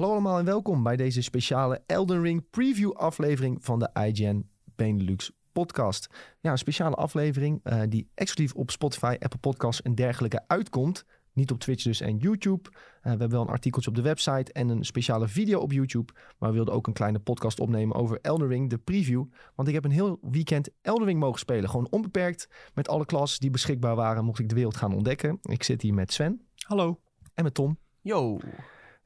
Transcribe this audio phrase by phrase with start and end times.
[0.00, 5.30] Hallo allemaal en welkom bij deze speciale Elden Ring preview aflevering van de IGN Benelux
[5.52, 6.06] podcast.
[6.40, 11.04] Ja, een speciale aflevering uh, die exclusief op Spotify, Apple Podcasts en dergelijke uitkomt.
[11.32, 12.68] Niet op Twitch dus en YouTube.
[12.70, 16.12] Uh, we hebben wel een artikeltje op de website en een speciale video op YouTube.
[16.38, 19.24] Maar we wilden ook een kleine podcast opnemen over Elden Ring, de preview.
[19.54, 21.70] Want ik heb een heel weekend Elden Ring mogen spelen.
[21.70, 24.24] Gewoon onbeperkt met alle klassen die beschikbaar waren.
[24.24, 25.38] Mocht ik de wereld gaan ontdekken.
[25.42, 26.40] Ik zit hier met Sven.
[26.56, 27.00] Hallo.
[27.34, 27.78] En met Tom.
[28.00, 28.38] Yo.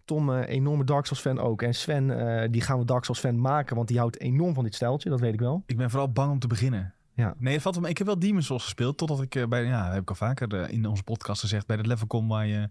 [0.04, 1.62] Tom, uh, enorme Dark Souls fan ook.
[1.62, 4.64] En Sven, uh, die gaan we Dark Souls fan maken, want die houdt enorm van
[4.64, 5.62] dit stijltje, dat weet ik wel.
[5.66, 6.94] Ik ben vooral bang om te beginnen.
[7.12, 7.34] Ja.
[7.38, 7.88] Nee, het valt wel.
[7.88, 10.70] Ik heb wel Demon's Souls gespeeld, totdat ik uh, bij, ja, heb ik al vaker
[10.70, 12.68] in onze podcast gezegd, bij het level kom waar je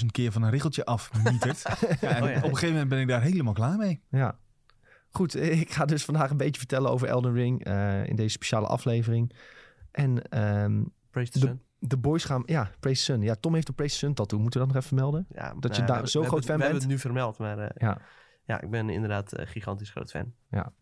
[0.00, 1.62] 28.000 keer van een richeltje afmietert.
[2.00, 2.36] ja, en oh, ja.
[2.36, 4.00] op een gegeven moment ben ik daar helemaal klaar mee.
[4.10, 4.38] Ja.
[5.10, 7.64] Goed, ik ga dus vandaag een beetje vertellen over Elden Ring
[8.08, 9.32] in deze speciale aflevering.
[9.90, 12.42] En um, de, de boys gaan...
[12.46, 13.22] Ja, Praise Sun.
[13.22, 14.38] Ja, Tom heeft een Praise Sun tattoo.
[14.38, 15.26] Moeten we dat nog even vermelden?
[15.28, 16.58] Ja, dat je daar zo groot fan bent?
[16.58, 18.00] We hebben het nu vermeld, maar uh, ja.
[18.44, 20.32] ja, ik ben inderdaad uh, gigantisch groot fan.
[20.50, 20.72] Ja.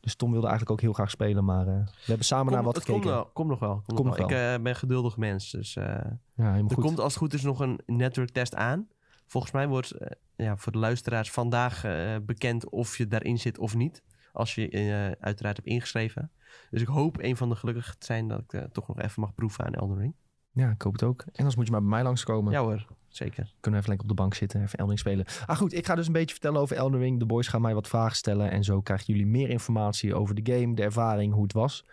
[0.00, 2.64] Dus Tom wilde eigenlijk ook heel graag spelen, maar uh, we hebben samen kom, naar
[2.64, 3.00] wat gekeken.
[3.00, 3.82] Komt, wel, kom nog wel.
[3.86, 4.54] Kom, nog wel.
[4.54, 6.74] Ik ben geduldig mens, dus ja, er goed.
[6.74, 8.88] komt als het goed is nog een network test aan.
[9.26, 9.94] Volgens mij wordt
[10.36, 11.82] ja, voor de luisteraars vandaag
[12.22, 14.02] bekend of je daarin zit of niet.
[14.32, 16.30] Als je uiteraard hebt ingeschreven.
[16.70, 19.34] Dus ik hoop een van de gelukkigen te zijn dat ik toch nog even mag
[19.34, 20.14] proeven aan Elden Ring.
[20.58, 21.20] Ja, ik hoop het ook.
[21.20, 22.52] En anders moet je maar bij mij langskomen.
[22.52, 23.54] Ja hoor, zeker.
[23.60, 25.24] Kunnen we even lekker op de bank zitten, even Elden Ring spelen.
[25.46, 27.18] Ah goed, ik ga dus een beetje vertellen over Elden Ring.
[27.18, 28.50] De boys gaan mij wat vragen stellen.
[28.50, 31.84] En zo krijgen jullie meer informatie over de game, de ervaring, hoe het was.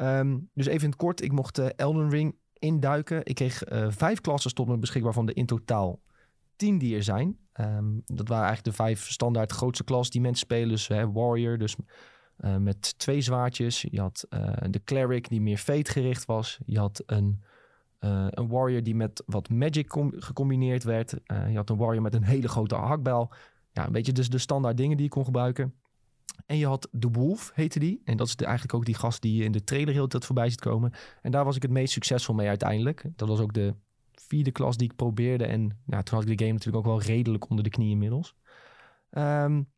[0.00, 3.20] Um, dus even in het kort, ik mocht uh, Elden Ring induiken.
[3.24, 6.00] Ik kreeg uh, vijf klassen tot me beschikbaar van de in totaal
[6.56, 7.38] tien die er zijn.
[7.60, 10.68] Um, dat waren eigenlijk de vijf standaard grootste klas die mensen spelen.
[10.68, 11.76] Dus Warrior, dus
[12.38, 13.86] uh, met twee zwaardjes.
[13.90, 14.26] Je had
[14.70, 16.58] de Cleric die meer fate gericht was.
[16.66, 17.42] Je had een
[18.04, 21.12] uh, een warrior die met wat magic gecombineerd werd.
[21.12, 23.32] Uh, je had een warrior met een hele grote hakbel.
[23.72, 25.74] Ja, een beetje dus de standaard dingen die je kon gebruiken.
[26.46, 28.00] En je had de Wolf, heette die.
[28.04, 30.50] En dat is eigenlijk ook die gast die je in de trailer heel tijd voorbij
[30.50, 30.92] ziet komen.
[31.22, 33.04] En daar was ik het meest succesvol mee uiteindelijk.
[33.16, 33.74] Dat was ook de
[34.12, 35.44] vierde klas die ik probeerde.
[35.44, 38.34] En ja, toen had ik de game natuurlijk ook wel redelijk onder de knie inmiddels.
[39.10, 39.70] Um,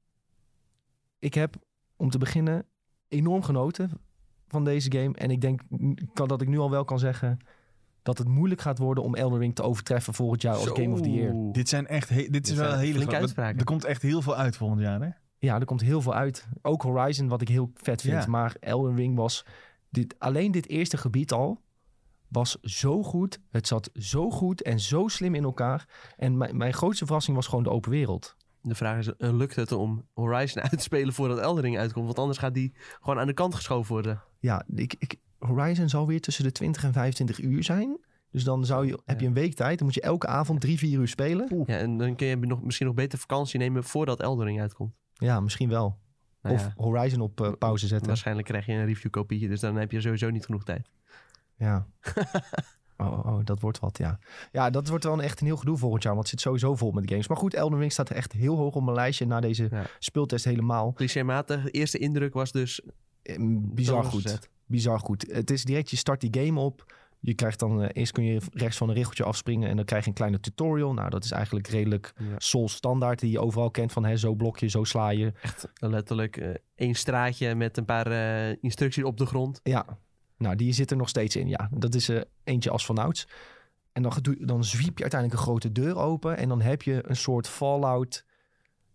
[1.19, 1.57] ik heb,
[1.97, 2.67] om te beginnen,
[3.09, 3.91] enorm genoten
[4.49, 5.15] van deze game.
[5.15, 5.61] En ik denk
[6.13, 7.39] kan, dat ik nu al wel kan zeggen
[8.05, 11.01] dat het moeilijk gaat worden om Elden Ring te overtreffen volgend jaar als Game of
[11.01, 11.53] the Year.
[11.53, 13.59] Dit zijn echt, dit, dit is wel een hele flinke uitspraken.
[13.59, 15.09] Er komt echt heel veel uit volgend jaar, hè?
[15.39, 16.49] Ja, er komt heel veel uit.
[16.63, 18.23] Ook Horizon, wat ik heel vet vind.
[18.23, 18.29] Ja.
[18.29, 19.45] Maar Elden Ring was
[19.91, 21.61] dit, alleen dit eerste gebied al
[22.29, 23.41] was zo goed.
[23.51, 25.89] Het zat zo goed en zo slim in elkaar.
[26.17, 28.37] En mijn, mijn grootste verrassing was gewoon de open wereld.
[28.61, 32.07] De vraag is, uh, lukt het om Horizon uit te spelen voordat Elden Ring uitkomt?
[32.07, 34.23] Want anders gaat die gewoon aan de kant geschoven worden.
[34.39, 35.17] Ja, ik, ik,
[35.47, 37.99] Horizon zal weer tussen de 20 en 25 uur zijn.
[38.31, 39.79] Dus dan zou je, heb je een week tijd.
[39.79, 41.65] Dan moet je elke avond drie, vier uur spelen.
[41.67, 44.95] Ja, en dan kun je nog, misschien nog beter vakantie nemen voordat Eldering uitkomt.
[45.13, 45.99] Ja, misschien wel.
[46.43, 46.73] Nou of ja.
[46.77, 48.09] Horizon op uh, pauze zetten.
[48.09, 49.49] Waarschijnlijk krijg je een review kopietje.
[49.49, 50.91] Dus dan heb je sowieso niet genoeg tijd.
[51.57, 51.87] Ja.
[52.97, 54.19] oh, oh, dat wordt wat, ja.
[54.53, 56.15] Ja, dat wordt wel echt een heel gedoe volgend jaar.
[56.15, 57.29] Want het zit sowieso vol met games.
[57.29, 59.27] Maar goed, Elden Ring staat echt heel hoog op mijn lijstje.
[59.27, 59.85] Na deze ja.
[59.99, 60.93] speeltest helemaal.
[60.93, 61.71] Clichématig.
[61.71, 62.81] Eerste indruk was dus...
[63.75, 64.23] Bizar goed.
[64.23, 65.25] Gezet bizar goed.
[65.29, 66.95] Het is direct, je start die game op.
[67.21, 70.03] Je krijgt dan, uh, eerst kun je rechts van een richeltje afspringen en dan krijg
[70.03, 70.95] je een kleine tutorial.
[70.95, 72.35] Nou, dat is eigenlijk redelijk ja.
[72.39, 75.33] Soul standaard die je overal kent van hè, zo blok je, zo sla je.
[75.43, 79.61] Echt letterlijk uh, één straatje met een paar uh, instructies op de grond.
[79.63, 79.99] Ja,
[80.39, 81.49] nou die zit er nog steeds in.
[81.49, 82.11] Ja, dat is
[82.45, 83.27] eentje als vanouds.
[83.93, 87.17] En dan, dan zwiep je uiteindelijk een grote deur open en dan heb je een
[87.17, 88.25] soort Fallout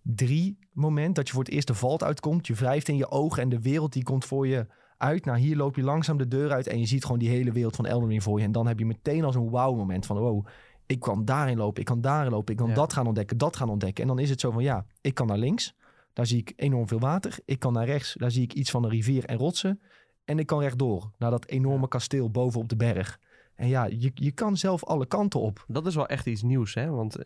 [0.01, 2.47] 3 moment dat je voor het eerst de valt uitkomt.
[2.47, 4.67] Je wrijft in je ogen en de wereld die komt voor je
[4.99, 5.25] uit.
[5.25, 7.75] Nou, hier loop je langzaam de deur uit en je ziet gewoon die hele wereld
[7.75, 8.45] van Elden Ring voor je.
[8.45, 10.45] En dan heb je meteen als een wow moment van, wow,
[10.85, 12.73] ik kan daarin lopen, ik kan daarin lopen, ik kan ja.
[12.73, 14.03] dat gaan ontdekken, dat gaan ontdekken.
[14.03, 15.75] En dan is het zo van, ja, ik kan naar links,
[16.13, 17.39] daar zie ik enorm veel water.
[17.45, 19.81] Ik kan naar rechts, daar zie ik iets van een rivier en rotsen.
[20.25, 23.19] En ik kan rechtdoor, naar dat enorme kasteel boven op de berg.
[23.55, 25.65] En ja, je, je kan zelf alle kanten op.
[25.67, 26.89] Dat is wel echt iets nieuws, hè?
[26.89, 27.17] Want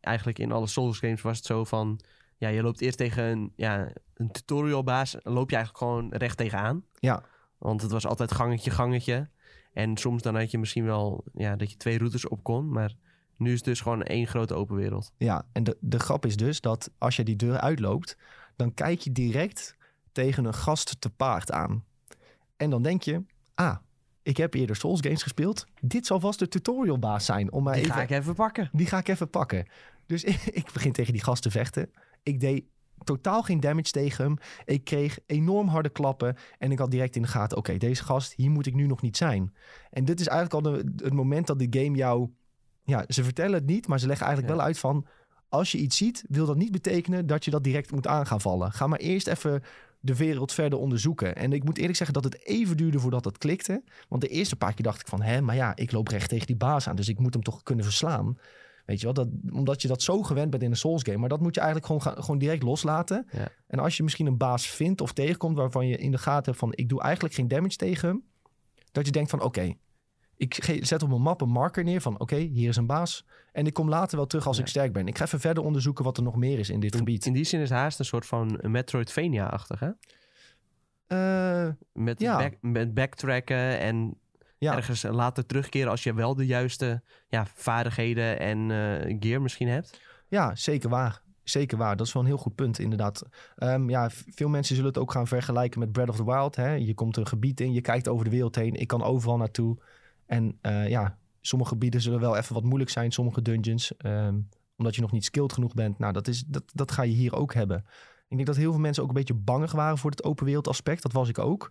[0.00, 2.00] eigenlijk in alle Souls games was het zo van
[2.44, 5.16] ja, je loopt eerst tegen een, ja, een tutorialbaas.
[5.22, 6.84] loop je eigenlijk gewoon recht tegenaan.
[6.94, 7.22] Ja.
[7.58, 9.28] Want het was altijd gangetje, gangetje.
[9.72, 12.68] En soms dan had je misschien wel ja, dat je twee routes op kon.
[12.68, 12.94] Maar
[13.36, 15.12] nu is het dus gewoon één grote open wereld.
[15.16, 18.16] Ja, en de, de grap is dus dat als je die deur uitloopt...
[18.56, 19.76] dan kijk je direct
[20.12, 21.84] tegen een gast te paard aan.
[22.56, 23.22] En dan denk je,
[23.54, 23.76] ah,
[24.22, 25.66] ik heb eerder Souls games gespeeld.
[25.80, 27.52] Dit zal vast de tutorialbaas zijn.
[27.52, 28.68] Om mij die even, ga ik even pakken.
[28.72, 29.66] Die ga ik even pakken.
[30.06, 30.24] Dus
[30.60, 31.90] ik begin tegen die gast te vechten.
[32.24, 32.64] Ik deed
[33.04, 34.36] totaal geen damage tegen hem.
[34.64, 36.36] Ik kreeg enorm harde klappen.
[36.58, 39.02] En ik had direct in de gaten: oké, deze gast, hier moet ik nu nog
[39.02, 39.54] niet zijn.
[39.90, 42.28] En dit is eigenlijk al de, het moment dat de game jou.
[42.84, 44.58] Ja, ze vertellen het niet, maar ze leggen eigenlijk ja.
[44.58, 45.06] wel uit van.
[45.48, 48.40] als je iets ziet, wil dat niet betekenen dat je dat direct moet aan gaan
[48.40, 48.72] vallen.
[48.72, 49.62] Ga maar eerst even
[50.00, 51.36] de wereld verder onderzoeken.
[51.36, 53.82] En ik moet eerlijk zeggen dat het even duurde voordat het klikte.
[54.08, 56.46] Want de eerste paar keer dacht ik van, hè, maar ja, ik loop recht tegen
[56.46, 56.96] die baas aan.
[56.96, 58.38] Dus ik moet hem toch kunnen verslaan.
[58.84, 61.18] Weet je wel, dat, omdat je dat zo gewend bent in een Souls game.
[61.18, 63.26] Maar dat moet je eigenlijk gewoon, gaan, gewoon direct loslaten.
[63.32, 63.48] Ja.
[63.66, 66.58] En als je misschien een baas vindt of tegenkomt waarvan je in de gaten hebt
[66.58, 68.22] van, ik doe eigenlijk geen damage tegen hem.
[68.92, 69.74] Dat je denkt van, oké,
[70.36, 73.26] ik zet op mijn map een marker neer van, oké, hier is een baas.
[73.52, 74.62] En ik kom later wel terug als Ja.
[74.62, 75.06] ik sterk ben.
[75.06, 77.26] Ik ga even verder onderzoeken wat er nog meer is in dit gebied.
[77.26, 79.90] In die zin is haast een soort van Metroidvania-achtig, hè?
[81.06, 82.36] Eh, Met, Ja.
[82.38, 84.14] back- met backtracken en
[84.64, 89.68] ja, ergens later terugkeren als je wel de juiste ja, vaardigheden en eh, gear misschien
[89.68, 90.00] hebt.
[90.28, 91.22] Ja, zeker waar.
[91.42, 91.96] Zeker waar.
[91.96, 93.22] Dat is wel een heel goed punt, inderdaad.
[93.56, 96.56] Ehm, ja, veel mensen zullen het ook gaan vergelijken met Breath of the Wild.
[96.56, 96.72] Hè?
[96.72, 98.74] Je komt een gebied in, je kijkt over de wereld heen.
[98.74, 99.78] Ik kan overal naartoe.
[100.26, 103.12] En eh, ja, sommige gebieden zullen wel even wat moeilijk zijn.
[103.12, 104.38] Sommige dungeons, ehm,
[104.76, 105.98] omdat je nog niet skilled genoeg bent.
[105.98, 107.84] Nou, dat, is, dat, dat ga je hier ook hebben.
[108.28, 110.68] Ik denk dat heel veel mensen ook een beetje bangig waren voor het open wereld
[110.68, 111.02] aspect.
[111.02, 111.70] Dat was ik ook.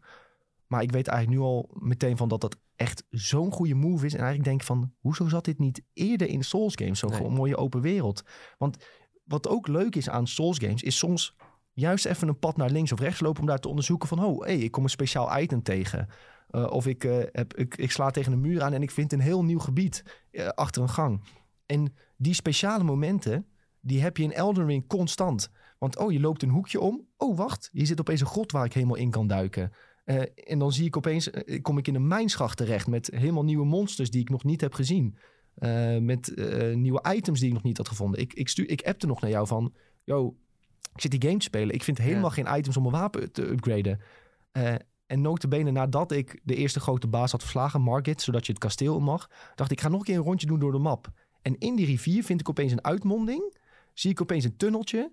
[0.67, 4.13] Maar ik weet eigenlijk nu al meteen van dat dat echt zo'n goede move is.
[4.13, 6.99] En eigenlijk denk ik van, hoezo zat dit niet eerder in Souls games?
[6.99, 7.29] Zo'n Nee.
[7.29, 8.21] mooie open wereld.
[8.57, 8.77] Want
[9.23, 11.35] wat ook leuk is aan Souls games, is soms
[11.73, 14.43] juist even een pad naar links of rechts lopen om daar te onderzoeken van, oh,
[14.43, 16.07] hey, ik kom een speciaal item tegen.
[16.51, 19.13] Uh, of ik, uh, heb, ik, ik sla tegen een muur aan en ik vind
[19.13, 21.21] een heel nieuw gebied uh, achter een gang.
[21.65, 23.45] En die speciale momenten,
[23.81, 25.49] die heb je in Elden Ring constant.
[25.79, 27.07] Want oh, je loopt een hoekje om.
[27.17, 29.71] Oh, wacht, hier zit opeens een grot waar ik helemaal in kan duiken.
[30.05, 33.43] Uh, en dan zie ik opeens, uh, kom ik in een mijnschacht terecht met helemaal
[33.43, 35.17] nieuwe monsters die ik nog niet heb gezien.
[35.57, 36.33] Uh, met
[36.73, 38.19] nieuwe items die ik nog niet had gevonden.
[38.19, 39.73] Ik, ik, stuur, ik appte nog naar jou van,
[40.03, 40.37] yo,
[40.93, 41.75] ik zit die game te spelen.
[41.75, 42.43] Ik vind helemaal ja.
[42.43, 43.99] geen items om mijn wapen te upgraden.
[45.05, 48.99] En notabene nadat ik de eerste grote baas had verslagen, Margit, zodat je het kasteel
[48.99, 51.11] mag, dacht ik, ik ga nog een keer een rondje doen door de map.
[51.41, 53.57] En in die rivier vind ik opeens een uitmonding.
[53.93, 55.11] Zie ik opeens een tunneltje.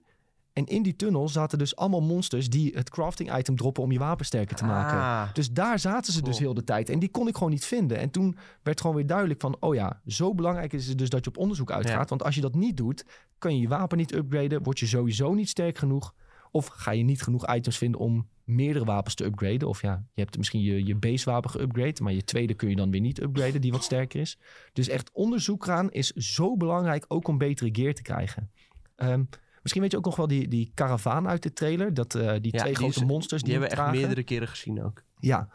[0.61, 3.99] En in die tunnel zaten dus allemaal monsters die het crafting item droppen om je
[3.99, 4.99] wapen sterker te maken.
[4.99, 6.31] Ah, dus daar zaten ze cool.
[6.31, 6.89] dus heel de tijd.
[6.89, 7.99] En die kon ik gewoon niet vinden.
[7.99, 11.25] En toen werd gewoon weer duidelijk van, oh ja, zo belangrijk is het dus dat
[11.25, 12.03] je op onderzoek uitgaat.
[12.03, 12.05] Ja.
[12.05, 13.05] Want als je dat niet doet,
[13.39, 14.63] kan je je wapen niet upgraden.
[14.63, 16.15] Word je sowieso niet sterk genoeg.
[16.51, 19.69] Of ga je niet genoeg items vinden om meerdere wapens te upgraden.
[19.69, 21.71] Of ja, je hebt misschien je, je base wapen.
[22.03, 24.39] Maar je tweede kun je dan weer niet upgraden, die wat sterker is.
[24.73, 28.51] Dus echt onderzoek gaan is zo belangrijk, ook om betere gear te krijgen.
[28.97, 29.29] Um,
[29.61, 31.95] misschien weet je ook nog wel die, die karavaan uit de trailer.
[31.95, 33.43] Dat, uh, die ja, twee die grote is, monsters.
[33.43, 35.03] Die, die hebben we echt meerdere keren gezien ook.
[35.19, 35.49] Ja,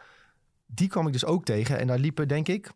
[0.66, 1.80] die kwam ik dus ook tegen.
[1.80, 2.72] En daar liepen denk ik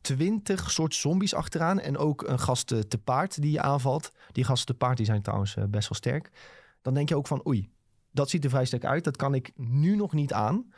[0.00, 1.80] twintig soort zombies achteraan.
[1.80, 4.12] En ook een gast te paard die je aanvalt.
[4.32, 6.30] Die gasten te paard die zijn trouwens uh, best wel sterk.
[6.82, 7.70] Dan denk je ook van oei,
[8.10, 9.04] dat ziet er vrij sterk uit.
[9.04, 10.72] Dat kan ik nu nog niet aan.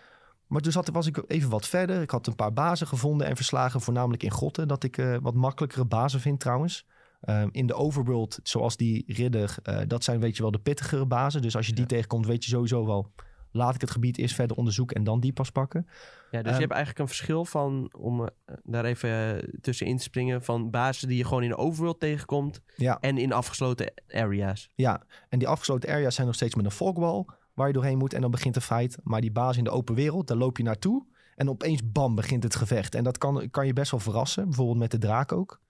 [0.46, 2.02] Maar toen zat, was ik even wat verder.
[2.02, 4.68] Ik had een paar bazen gevonden en verslagen, voornamelijk in grotten.
[4.68, 6.86] Dat ik uh, wat makkelijkere bazen vind trouwens.
[7.28, 11.06] Um, in de overworld, zoals die ridder, uh, dat zijn weet je wel de pittigere
[11.06, 11.42] bazen.
[11.42, 11.88] Dus als je die ja.
[11.88, 13.12] tegenkomt, weet je sowieso wel...
[13.50, 15.86] laat ik het gebied eerst verder onderzoeken en dan die pas pakken.
[16.30, 18.26] Ja, dus um, je hebt eigenlijk een verschil van, om uh,
[18.62, 20.44] daar even uh, tussenin te springen...
[20.44, 22.60] van bazen die je gewoon in de overworld tegenkomt...
[22.76, 22.98] Ja.
[23.00, 24.68] en in afgesloten areas.
[24.74, 27.24] Ja, en die afgesloten areas zijn nog steeds met een fogwall...
[27.54, 28.98] waar je doorheen moet en dan begint de fight.
[29.02, 31.06] Maar die baas in de open wereld, daar loop je naartoe...
[31.36, 32.94] en opeens bam, begint het gevecht.
[32.94, 35.60] En dat kan, kan je best wel verrassen, bijvoorbeeld met de draak ook...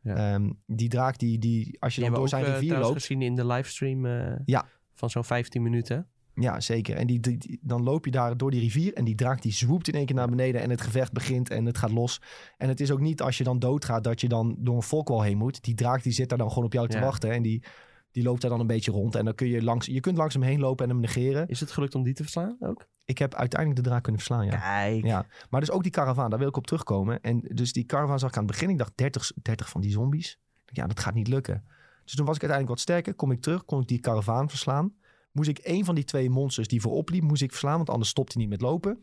[0.00, 0.34] Ja.
[0.34, 2.94] Um, die draak die, die als je die dan door zijn ook, rivier uh, loopt...
[2.94, 4.66] gezien in de livestream uh, ja.
[4.94, 6.06] van zo'n 15 minuten.
[6.34, 6.96] Ja, zeker.
[6.96, 9.52] En die, die, die, dan loop je daar door die rivier en die draak die
[9.52, 12.20] zwoept in één keer naar beneden en het gevecht begint en het gaat los.
[12.56, 15.22] En het is ook niet als je dan doodgaat dat je dan door een volkwal
[15.22, 15.64] heen moet.
[15.64, 17.02] Die draak die zit daar dan gewoon op jou te ja.
[17.02, 17.62] wachten en die,
[18.10, 19.14] die loopt daar dan een beetje rond.
[19.14, 21.48] En dan kun je langs, je kunt langs hem heen lopen en hem negeren.
[21.48, 22.86] Is het gelukt om die te verslaan ook?
[23.04, 24.58] Ik heb uiteindelijk de draak kunnen verslaan, ja.
[24.58, 25.04] Kijk.
[25.04, 25.26] Ja.
[25.50, 27.20] Maar dus ook die karavaan, daar wil ik op terugkomen.
[27.20, 28.70] En dus die karavaan zag ik aan het begin.
[28.70, 30.38] Ik dacht 30, 30 van die zombies.
[30.66, 31.64] Ja, dat gaat niet lukken.
[32.04, 33.14] Dus toen was ik uiteindelijk wat sterker.
[33.14, 34.94] Kom ik terug, kon ik die karavaan verslaan.
[35.32, 37.76] Moest ik een van die twee monsters die voorop liep, moest ik verslaan.
[37.76, 38.98] Want anders stopt hij niet met lopen.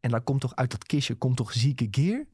[0.00, 2.24] En daar komt toch uit dat kistje, komt toch zieke gear?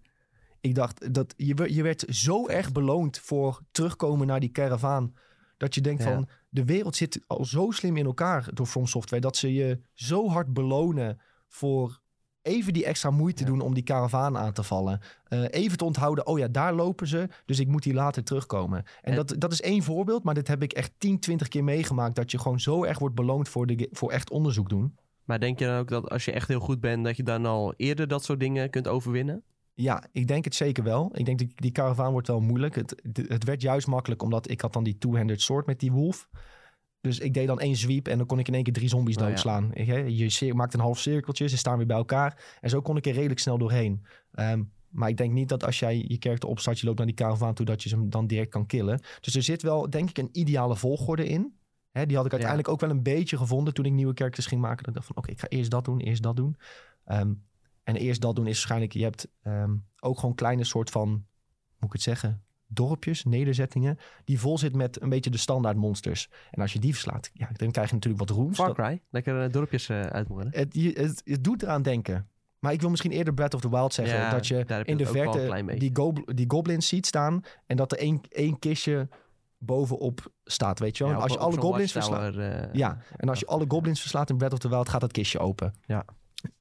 [0.61, 5.15] Ik dacht, dat je, je werd zo erg beloond voor terugkomen naar die karavaan.
[5.59, 6.12] Dat je denkt ja.
[6.12, 9.23] van, de wereld zit al zo slim in elkaar door From Software.
[9.23, 12.00] Dat ze je zo hard belonen voor
[12.43, 13.49] even die extra moeite ja.
[13.49, 15.00] doen om die karavaan aan te vallen.
[15.29, 18.79] Uh, even te onthouden, oh ja, daar lopen ze, dus ik moet hier later terugkomen.
[18.79, 21.65] En, en dat, dat is één voorbeeld, maar dit heb ik echt 10, 20 keer
[21.65, 22.17] meegemaakt...
[22.17, 24.97] dat je gewoon zo erg wordt beloond voor, de, voor echt onderzoek doen.
[25.25, 27.05] Maar denk je dan ook dat als je echt heel goed bent...
[27.05, 29.43] dat je dan al eerder dat soort dingen kunt overwinnen?
[29.81, 31.11] Ja, ik denk het zeker wel.
[31.15, 32.75] Ik denk dat die karavaan wordt wel moeilijk.
[32.75, 36.29] Het, het werd juist makkelijk, omdat ik had dan die two-handed sword met die wolf...
[37.01, 39.17] Dus ik deed dan één sweep en dan kon ik in één keer drie zombies
[39.17, 39.71] oh, doodslaan.
[39.75, 39.97] Ja.
[39.97, 42.57] Je maakt een half cirkeltje, ze staan weer bij elkaar.
[42.61, 44.07] En zo kon ik er redelijk snel doorheen.
[44.35, 47.17] Um, Maar ik denk niet dat als jij je character opstart, je loopt naar die
[47.17, 49.01] karavaan toe, dat je hem dan direct kan killen.
[49.21, 51.55] Dus er zit wel, denk ik, een ideale volgorde in.
[51.91, 54.61] Hè, die had ik uiteindelijk ook wel een beetje gevonden toen ik nieuwe characters ging
[54.61, 54.79] maken.
[54.79, 56.57] Dat ik dacht van, oké, ik ga eerst dat doen, eerst dat doen.
[57.05, 57.33] Ehm,
[57.88, 61.87] en eerst dat doen is waarschijnlijk, je hebt ehm, ook gewoon kleine soort van, moet
[61.87, 66.30] ik het zeggen, dorpjes, nederzettingen, die vol zit met een beetje de standaard monsters.
[66.50, 68.57] En als je die verslaat, ja, dan krijg je natuurlijk wat rooms.
[68.57, 70.52] Far Cry, lekker uh, dorpjes uh, uitmoorden.
[70.52, 72.28] Het, het, het, doet eraan denken.
[72.59, 74.18] Maar ik wil misschien eerder Breath of the Wild zeggen.
[74.18, 77.42] Ja, dat je in de verte die, gob- die goblins ziet staan.
[77.66, 79.09] En dat er één, één kistje
[79.59, 81.12] bovenop staat, weet je wel.
[81.12, 82.37] Ja, als je alle goblins verslaat...
[82.37, 85.12] eh, Ja, en als je alle goblins verslaat in Breath of the Wild, gaat dat
[85.12, 85.75] kistje open.
[85.87, 86.04] Ja.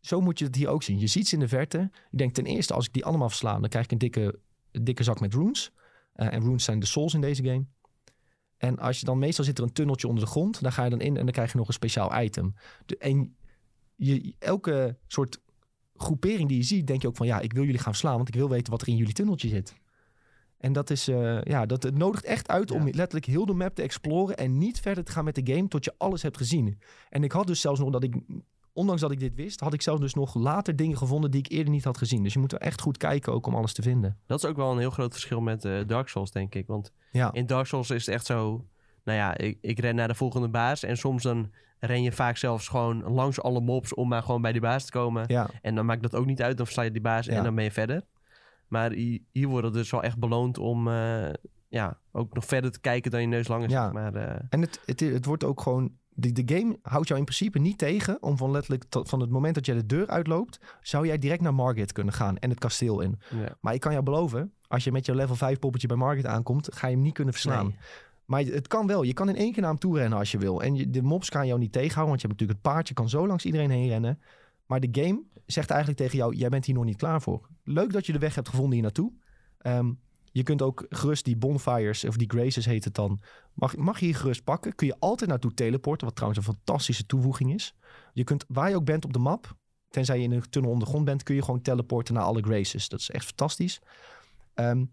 [0.01, 0.99] Zo moet je het hier ook zien.
[0.99, 1.89] Je ziet ze in de verte.
[2.09, 4.39] Je denkt ten eerste, als ik die allemaal versla, dan krijg ik een dikke,
[4.71, 5.71] een dikke zak met runes.
[6.13, 7.65] Eh, en runes zijn de souls in deze game.
[8.57, 10.89] En als je dan meestal zit er een tunneltje onder de grond, daar ga je
[10.89, 12.53] dan in en dan krijg je nog een speciaal item.
[12.85, 13.35] De, en
[13.95, 15.41] je, elke soort
[15.95, 18.27] groepering die je ziet, denk je ook van ja, ik wil jullie gaan verslaan, want
[18.27, 19.75] ik wil weten wat er in jullie tunneltje zit.
[20.57, 23.75] En dat is, eh, ja, dat het nodigt echt uit om letterlijk heel de map
[23.75, 26.79] te exploren en niet verder te gaan met de game tot je alles hebt gezien.
[27.09, 28.15] En ik had dus zelfs nog dat ik,
[28.77, 31.51] ondanks dat ik dit wist, had ik zelfs dus nog later dingen gevonden die ik
[31.51, 32.23] eerder niet had gezien.
[32.23, 34.17] Dus je moet er echt goed kijken ook om alles te vinden.
[34.25, 36.67] Dat is ook wel een heel groot verschil met eh, Dark Souls, denk ik.
[36.67, 38.65] Want Ja, in Dark Souls is het echt zo...
[39.03, 40.83] Nou ja, ik, ik ren naar de volgende baas.
[40.83, 43.93] En soms dan ren je vaak zelfs gewoon langs alle mobs...
[43.93, 45.23] om maar gewoon bij die baas te komen.
[45.27, 46.57] ja, En dan maakt dat ook niet uit.
[46.57, 47.33] Dan versla je die baas Ja.
[47.33, 48.01] en dan ben je verder.
[48.67, 50.87] Maar hi- hier wordt het dus wel echt beloond om...
[50.87, 51.29] eh,
[51.69, 53.71] ja, ook nog verder te kijken dan je neus lang is.
[53.71, 53.91] Ja.
[53.91, 55.91] Maar eh, En het, het, het wordt ook gewoon.
[56.19, 59.29] De, de game houdt jou in principe niet tegen om van letterlijk tot- van het
[59.29, 62.59] moment dat jij de deur uitloopt, zou jij direct naar Margit kunnen gaan en het
[62.59, 63.19] kasteel in.
[63.29, 63.55] ja.
[63.61, 66.75] Maar ik kan jou beloven, als je met je level 5 poppetje bij Margit aankomt,
[66.75, 67.65] ga je hem niet kunnen verslaan.
[67.65, 67.75] Nee.
[68.25, 69.03] Maar het kan wel.
[69.03, 70.61] Je kan in één keer naar hem toe rennen als je wil.
[70.61, 73.09] En je, de mobs kan jou niet tegenhouden, want je hebt natuurlijk het paardje, kan
[73.09, 74.19] zo langs iedereen heen rennen.
[74.65, 77.47] Maar de game zegt eigenlijk tegen jou, jij bent hier nog niet klaar voor.
[77.63, 79.11] Leuk dat je de weg hebt gevonden hier naartoe.
[79.57, 79.91] Ehm,
[80.31, 83.19] je kunt ook gerust die bonfires, of die graces heet het dan,
[83.53, 84.75] mag, mag je hier gerust pakken.
[84.75, 87.75] Kun je altijd naartoe teleporten, wat trouwens een fantastische toevoeging is.
[88.13, 89.55] Je kunt, waar je ook bent op de map,
[89.89, 92.41] tenzij je in een tunnel onder de grond bent, kun je gewoon teleporten naar alle
[92.41, 92.89] graces.
[92.89, 93.79] Dat is echt fantastisch.
[94.53, 94.85] Ehm,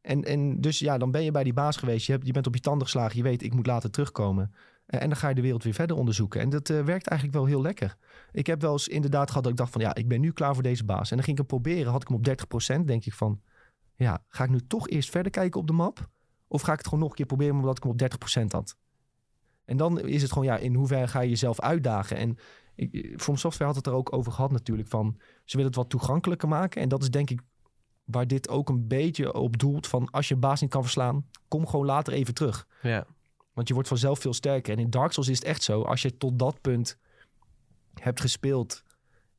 [0.00, 2.06] en, en dus ja, dan ben je bij die baas geweest.
[2.06, 3.16] Je, hebt, je bent op je tanden geslagen.
[3.16, 4.54] Je weet, ik moet later terugkomen.
[4.86, 6.40] En dan ga je de wereld weer verder onderzoeken.
[6.40, 7.96] En dat eh, werkt eigenlijk wel heel lekker.
[8.32, 9.80] Ik heb wel eens inderdaad gehad dat ik dacht van...
[9.80, 11.10] ja, ik ben nu klaar voor deze baas.
[11.10, 11.92] En dan ging ik hem proberen.
[11.92, 12.84] Had ik hem op 30%.
[12.84, 13.40] Denk ik van...
[14.02, 16.08] ja, ga ik nu toch eerst verder kijken op de map?
[16.48, 17.56] Of ga ik het gewoon nog een keer proberen...
[17.56, 18.76] omdat ik hem op 30% had?
[19.64, 22.16] En dan is het gewoon, ja, in hoeverre ga je jezelf uitdagen?
[22.16, 22.36] En
[22.74, 24.88] ik, From Software had het er ook over gehad natuurlijk.
[24.88, 26.82] Van, ze willen het wat toegankelijker maken.
[26.82, 27.40] En dat is denk ik
[28.04, 29.86] waar dit ook een beetje op doelt.
[29.86, 32.66] Van als je baas niet kan verslaan, kom gewoon later even terug.
[32.82, 33.06] ja.
[33.52, 34.72] Want je wordt vanzelf veel sterker.
[34.72, 35.82] En in Dark Souls is het echt zo.
[35.82, 36.98] Als je tot dat punt
[38.00, 38.82] hebt gespeeld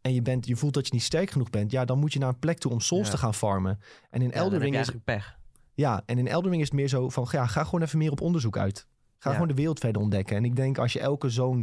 [0.03, 2.19] en je, bent, je voelt dat je niet sterk genoeg bent, ja, dan moet je
[2.19, 3.11] naar een plek toe om souls Ja.
[3.11, 3.79] te gaan farmen.
[4.09, 5.37] En in Ja, dan Elden heb je Ring is pech.
[5.73, 8.11] ja, en in Elden Ring is het meer zo van, ja, ga gewoon even meer
[8.11, 8.87] op onderzoek uit.
[9.19, 9.35] Ga Ja.
[9.35, 10.35] gewoon de wereld verder ontdekken.
[10.35, 11.57] En ik denk als je elke zoon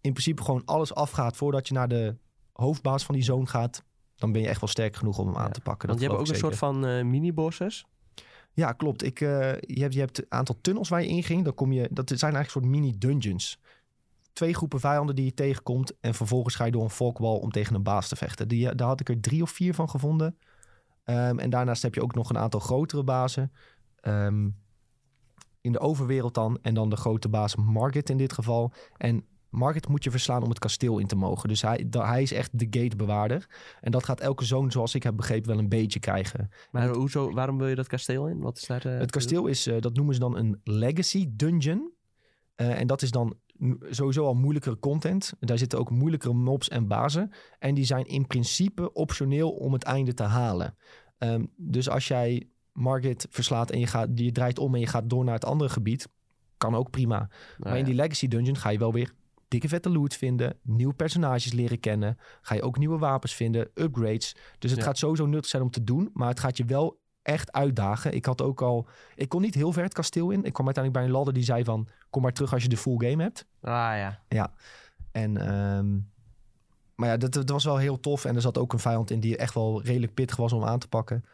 [0.00, 2.16] in principe gewoon alles afgaat voordat je naar de
[2.52, 3.82] hoofdbaas van die zoon gaat,
[4.16, 5.88] dan ben je echt wel sterk genoeg om hem aan te pakken.
[5.88, 7.84] Want je hebt ook een soort van eh, mini-bosses.
[8.52, 9.02] ja, klopt.
[9.04, 9.28] Ik, eh,
[9.60, 11.44] je, hebt, je hebt een aantal tunnels waar je in ging.
[11.44, 13.58] Dan kom je, dat zijn eigenlijk soort mini-dungeons.
[14.32, 15.92] Twee groepen vijanden die je tegenkomt.
[16.00, 18.48] En vervolgens ga je door een volkwal om tegen een baas te vechten.
[18.48, 20.38] Die, daar had ik er drie of vier van gevonden.
[21.04, 23.52] Ehm, en daarnaast heb je ook nog een aantal grotere bazen.
[24.00, 24.48] Ehm,
[25.60, 26.58] in de overwereld dan.
[26.62, 28.72] En dan de grote baas Margit in dit geval.
[28.96, 31.48] En Margit moet je verslaan om het kasteel in te mogen.
[31.48, 33.46] Dus hij, da- hij is echt de gatebewaarder.
[33.80, 36.50] En dat gaat elke zoon, zoals ik heb begrepen, wel een beetje krijgen.
[36.70, 38.40] Maar hoezo, waarom wil je dat kasteel in?
[38.40, 38.84] Wat is daar...
[38.86, 41.92] eh, Het kasteel is, eh, dat noemen ze dan een legacy dungeon.
[42.54, 43.34] Eh, en dat is dan
[43.90, 45.32] sowieso al moeilijkere content.
[45.40, 47.30] Daar zitten ook moeilijkere mobs en bazen.
[47.58, 50.76] En die zijn in principe optioneel om het einde te halen.
[51.18, 55.10] Ehm, dus als jij Margit verslaat en je, gaat, je draait om en je gaat
[55.10, 56.08] door naar het andere gebied,
[56.56, 57.18] kan ook prima.
[57.18, 59.12] Nou maar in die legacy dungeon ga je wel weer
[59.48, 64.36] dikke vette loot vinden, nieuwe personages leren kennen, ga je ook nieuwe wapens vinden, upgrades.
[64.58, 64.86] Dus het Ja.
[64.86, 68.14] gaat sowieso nuttig zijn om te doen, maar het gaat je wel echt uitdagen.
[68.14, 70.44] Ik had ook al, ik kon niet heel ver het kasteel in.
[70.44, 72.76] Ik kwam uiteindelijk bij een ladder die zei van, kom maar terug als je de
[72.76, 73.46] full game hebt.
[73.62, 73.70] Ah
[74.28, 74.52] ja.
[75.12, 75.92] En, ehm,
[76.94, 78.24] maar ja, dat, dat was wel heel tof.
[78.24, 80.78] En er zat ook een vijand in die echt wel redelijk pittig was om aan
[80.78, 81.24] te pakken.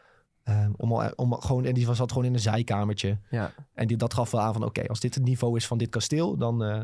[0.43, 3.19] Ehm, om, al, om gewoon, en die was, zat gewoon in een zijkamertje.
[3.31, 3.53] Ja.
[3.75, 5.89] En die, dat gaf wel aan van, oké, als dit het niveau is van dit
[5.89, 6.83] kasteel, dan eh,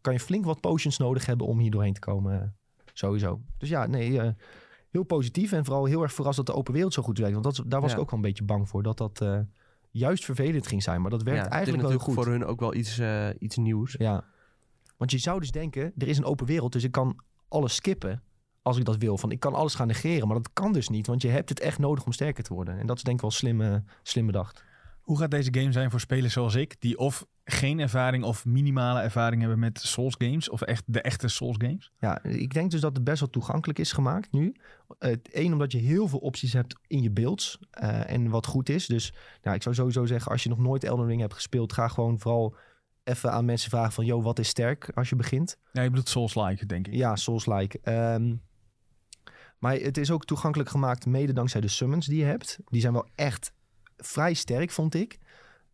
[0.00, 2.40] kan je flink wat potions nodig hebben om hier doorheen te komen.
[2.42, 2.48] eh,
[2.92, 3.40] sowieso.
[3.58, 4.28] Dus ja, nee, eh,
[4.90, 5.52] heel positief.
[5.52, 7.32] En vooral heel erg verrast dat de open wereld zo goed werkt.
[7.42, 7.96] Want dat, daar was Ja.
[7.96, 9.22] ik ook wel een beetje bang voor, dat dat
[9.90, 11.00] juist vervelend ging zijn.
[11.00, 12.14] Maar dat werkt ja, eigenlijk wel goed.
[12.14, 13.94] voor hun ook wel iets, eh, iets nieuws.
[13.98, 14.24] Ja.
[14.96, 17.18] Want je zou dus denken, er is een open wereld, dus ik kan
[17.48, 18.22] alles skippen.
[18.62, 19.18] als ik dat wil.
[19.18, 21.06] Van ik kan alles gaan negeren, maar dat kan dus niet.
[21.06, 22.78] Want je hebt het echt nodig om sterker te worden.
[22.78, 24.64] En dat is denk ik wel slimme, slimme bedacht.
[25.02, 29.00] Hoe gaat deze game zijn voor spelers zoals ik, die of geen ervaring of minimale
[29.00, 31.92] ervaring hebben met Souls games, of echt de echte Souls games?
[31.98, 34.54] Ja, ik denk dus dat het best wel toegankelijk is gemaakt nu.
[35.22, 38.86] Eén, omdat je heel veel opties hebt in je builds eh, en wat goed is.
[38.86, 41.88] Dus nou, ik zou sowieso zeggen, als je nog nooit Elden Ring hebt gespeeld, ga
[41.88, 42.56] gewoon vooral
[43.04, 45.58] even aan mensen vragen van, yo, wat is sterk als je begint?
[45.72, 46.94] Ja, je bedoelt Souls-like, denk ik.
[46.94, 47.78] Ja, Souls-like.
[47.82, 48.34] Ehm,
[49.58, 52.58] maar het is ook toegankelijk gemaakt mede dankzij de summons die je hebt.
[52.64, 53.52] Die zijn wel echt
[54.02, 55.18] vrij sterk, vond ik.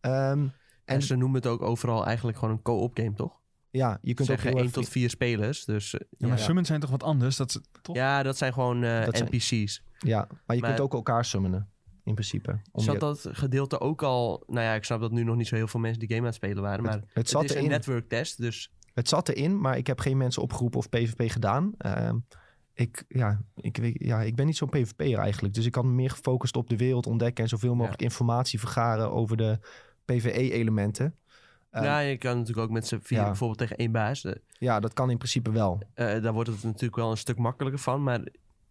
[0.01, 0.53] Um,
[0.85, 3.39] en, ze noemen het ook overal eigenlijk gewoon een co-op game, toch?
[3.69, 5.65] Ja, je kunt Zeggen ook 1 tot 4 spelers.
[5.65, 7.37] Dus, ja, ja, maar summons zijn toch wat anders?
[7.37, 7.95] Dat, toch?
[7.95, 9.49] Ja, dat zijn gewoon uh, dat NPC's.
[9.49, 11.69] Zijn, ja, maar je kunt ook elkaar summonen.
[12.03, 12.59] In principe.
[12.73, 12.99] Zat je...
[12.99, 14.43] dat gedeelte ook al...
[14.47, 16.27] Nou ja, ik snap dat nu nog niet zo heel veel mensen die game aan
[16.27, 16.83] het spelen waren.
[16.83, 17.69] Maar het, het, zat het is erin.
[17.69, 18.71] een network test, dus...
[18.93, 21.73] Het zat erin, maar ik heb geen mensen opgeroepen of PvP gedaan.
[21.85, 22.13] Uh,
[22.77, 25.53] ik, ja, ik, ja, ik ben niet zo'n PvP'er eigenlijk.
[25.53, 27.43] Dus ik had me meer gefocust op de wereld ontdekken...
[27.43, 29.59] en zoveel mogelijk informatie vergaren over de
[30.05, 31.15] PvE-elementen.
[31.71, 34.25] ja, je kan natuurlijk ook met z'n vier bijvoorbeeld tegen één baas.
[34.49, 35.81] Ja, dat kan in principe wel.
[35.95, 38.03] Uh, daar wordt het natuurlijk wel een stuk makkelijker van.
[38.03, 38.21] Maar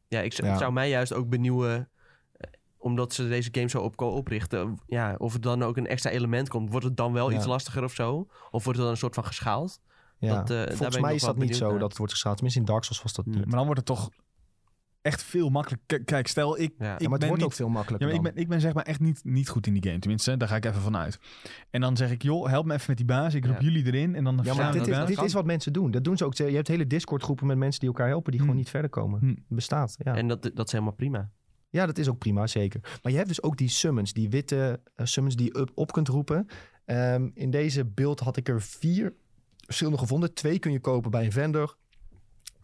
[0.09, 1.89] ja, ik zou mij juist ook benieuwen
[2.33, 6.11] eh, omdat ze deze game zo op oprichten, ja, of er dan ook een extra
[6.11, 8.29] element komt, wordt het dan wel iets lastiger of zo?
[8.51, 9.81] Of wordt het dan een soort van geschaald?
[10.19, 10.43] Ja.
[10.43, 12.35] Dat, uh, Volgens mij is dat niet zo dat het wordt geschaald.
[12.35, 13.45] Tenminste, in Dark Souls was dat niet.
[13.47, 14.11] Maar dan wordt het toch
[15.07, 16.05] echt veel makkelijker.
[16.05, 16.75] Kijk, stel ik.
[16.79, 18.09] Ja, ik maar het ben wordt niet, ook veel makkelijker.
[18.09, 19.99] Ja, maar ik, ben, ik ben zeg maar echt niet, niet goed in die game.
[19.99, 21.19] Tenminste, daar ga ik even vanuit.
[21.71, 23.35] En dan zeg ik, joh, help me even met die baas.
[23.35, 24.15] Ik roep jullie erin.
[24.15, 25.91] En dan ja, maar dit, is, dit is wat mensen doen.
[25.91, 26.35] Dat doen ze ook.
[26.35, 28.31] Je hebt hele Discord groepen met mensen die elkaar helpen.
[28.31, 28.63] Die gewoon hm.
[28.63, 29.21] niet verder komen.
[29.21, 29.55] Hm.
[29.55, 29.97] bestaat.
[29.99, 30.15] Ja.
[30.15, 31.31] En dat, dat is helemaal prima.
[31.71, 32.81] Ja, dat is ook prima, zeker.
[33.03, 35.93] Maar je hebt dus ook die summons, die witte uh, summons die je op, op
[35.93, 36.47] kunt roepen.
[36.87, 39.15] Um, in deze beeld had ik er vier
[39.67, 40.35] verschillende gevonden.
[40.35, 41.77] Twee kun je kopen bij een vendor.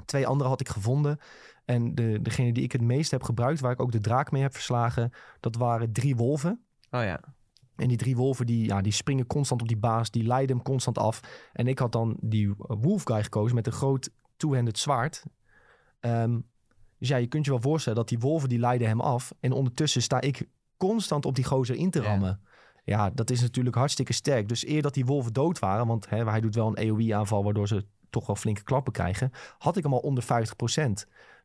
[0.04, 1.18] Twee andere had ik gevonden.
[1.64, 4.42] En de, degene die ik het meest heb gebruikt, waar ik ook de draak mee
[4.42, 6.64] heb verslagen, dat waren drie wolven.
[6.90, 7.20] Oh ja.
[7.76, 10.64] En die drie wolven die, ja, die springen constant op die baas, die leiden hem
[10.64, 11.20] constant af.
[11.52, 15.22] En ik had dan die wolf guy gekozen met een groot two-handed zwaard.
[16.00, 16.50] Um,
[16.98, 19.32] dus ja, je kunt je wel voorstellen dat die wolven die leiden hem af.
[19.40, 22.40] En ondertussen sta ik constant op die gozer in te rammen.
[22.42, 22.50] Ja,
[23.14, 24.48] dat is natuurlijk hartstikke sterk.
[24.48, 27.68] Dus eer dat die wolven dood waren, want hè, hij doet wel een AoE-aanval waardoor
[27.68, 30.26] ze toch wel flinke klappen krijgen, had ik hem al onder 50%.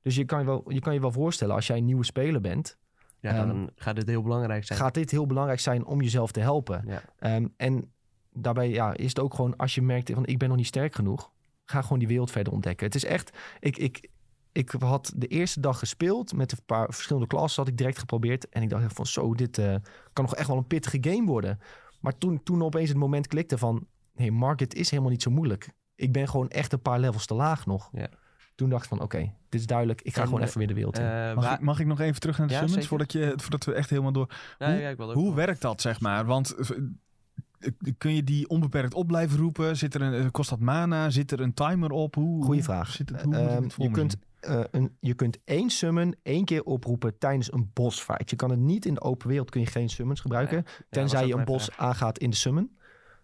[0.02, 2.42] Dus je kan je wel, je kan je wel voorstellen, als jij een nieuwe speler
[2.42, 2.78] bent,
[3.20, 4.80] ja, dan um, gaat dit heel belangrijk zijn.
[4.80, 6.84] Gaat dit heel belangrijk zijn om jezelf te helpen.
[6.88, 7.36] Ja.
[7.36, 7.92] Um, en
[8.32, 10.96] daarbij ja, is het ook gewoon, als je merkt van ik ben nog niet sterk
[10.96, 11.32] genoeg,
[11.66, 12.86] ga gewoon die wereld verder ontdekken.
[12.86, 14.10] Het is echt, ik, ik,
[14.58, 18.50] ik had de eerste dag gespeeld met een paar verschillende klassen, had ik direct geprobeerd.
[18.50, 19.76] En ik dacht van zo, dit uh,
[20.14, 21.60] kan nog echt wel een pittige game worden.
[22.00, 25.70] Maar toen, toen opeens het moment klikte van, hey, Market is helemaal niet zo moeilijk.
[25.96, 27.90] Ik ben gewoon echt een paar levels te laag nog.
[27.92, 28.10] Ja.
[28.56, 30.02] Toen dacht ik van, oké, dit is duidelijk.
[30.02, 31.06] Ik ga gewoon even weer de wereld in.
[31.06, 33.64] Uh, mag, ik, mag, ik, nog even terug naar de ja, summons voordat, je, voordat
[33.64, 34.30] we echt helemaal door...
[34.58, 36.26] Ja, hoe, ja, ik hoe werkt dat, zeg maar?
[36.26, 36.56] Want
[37.98, 39.78] kun je die onbeperkt op blijven roepen?
[39.78, 41.10] Zit er een, kost dat mana?
[41.10, 42.16] Zit er een timer op?
[42.16, 42.92] Hoe, Goeie vraag.
[42.92, 46.64] Zit het, hoe uh, het je, kunt, uh, een, je kunt één summon één keer
[46.64, 48.30] oproepen tijdens een boss fight.
[48.30, 50.66] Je kan het niet in de open wereld, kun je geen summons gebruiken.
[50.90, 52.76] tenzij je een boss aangaat in de summon.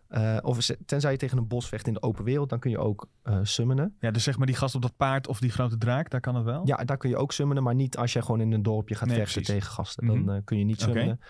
[0.09, 2.77] Uh, of tenzij je tegen een bos vecht in de open wereld, dan kun je
[2.77, 3.95] ook uh, summonen.
[3.99, 6.35] Ja, dus zeg maar die gast op dat paard of die grote draak, daar kan
[6.35, 6.61] het wel?
[6.65, 9.11] Ja, daar kun je ook summonen, maar niet als je gewoon in een dorpje gaat
[9.11, 10.07] vechten tegen gasten.
[10.07, 11.03] Dan uh, kun je niet summonen.
[11.03, 11.27] Okay.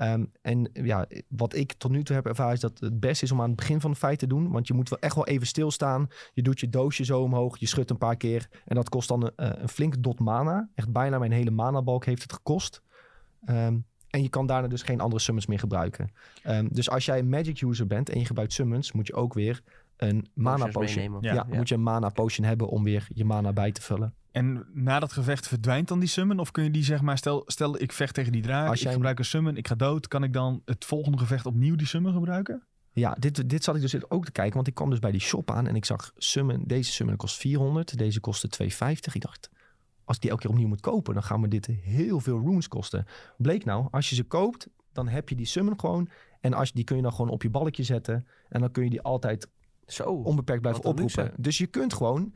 [0.00, 3.32] Um, en ja, wat ik tot nu toe heb ervaren is dat het beste is
[3.32, 4.50] om aan het begin van de fight te doen.
[4.50, 6.08] Want je moet wel echt wel even stilstaan.
[6.32, 8.48] Je doet je doosje zo omhoog, je schudt een paar keer.
[8.64, 10.68] En dat kost dan een, een flinke dot mana.
[10.74, 12.82] Echt bijna mijn hele mana balk heeft het gekost.
[13.46, 16.12] Um, en je kan daarna dus geen andere summons meer gebruiken.
[16.46, 19.34] Um, dus als jij een magic user bent en je gebruikt summons, moet je ook
[19.34, 19.62] weer
[20.08, 21.18] een mana potion.
[21.20, 24.14] Ja, ja, moet je een mana potion hebben om weer je mana bij te vullen.
[24.30, 26.38] En na dat gevecht verdwijnt dan die summon?
[26.38, 28.90] Of kun je die zeg maar, stel, stel ik vecht tegen die draak, als ik
[28.90, 30.08] gebruik een summon, ik ga dood.
[30.08, 32.62] Kan ik dan het volgende gevecht opnieuw die summon gebruiken?
[32.92, 35.20] Ja, dit, dit zat ik dus ook te kijken, want ik kwam dus bij die
[35.20, 39.14] shop aan en ik zag summon, deze summon kost 400, deze kostte 250.
[39.14, 39.50] Ik dacht,
[40.04, 42.68] als ik die elke keer opnieuw moet kopen, dan gaan me dit heel veel runes
[42.68, 43.06] kosten.
[43.36, 46.08] Bleek nou, als je ze koopt, dan heb je die summon gewoon.
[46.40, 48.26] En als, die kun je dan gewoon op je balkje zetten.
[48.48, 49.48] En dan kun je die altijd
[49.86, 51.32] Zo, onbeperkt blijven oproepen.
[51.36, 52.34] Dus je kunt gewoon